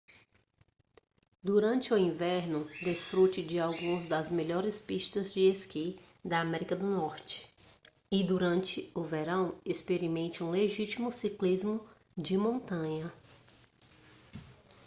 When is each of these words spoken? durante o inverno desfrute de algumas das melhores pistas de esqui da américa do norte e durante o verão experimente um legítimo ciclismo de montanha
durante 1.43 1.93
o 1.93 1.95
inverno 1.99 2.63
desfrute 2.81 3.43
de 3.43 3.59
algumas 3.59 4.07
das 4.07 4.31
melhores 4.31 4.79
pistas 4.79 5.31
de 5.31 5.41
esqui 5.41 5.99
da 6.25 6.39
américa 6.41 6.75
do 6.75 6.87
norte 6.87 7.47
e 8.11 8.23
durante 8.23 8.89
o 8.95 9.03
verão 9.03 9.53
experimente 9.63 10.43
um 10.43 10.49
legítimo 10.49 11.11
ciclismo 11.11 11.87
de 12.17 12.35
montanha 12.35 13.13